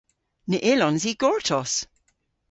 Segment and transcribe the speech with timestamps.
[0.49, 1.73] Ny yllons i gortos!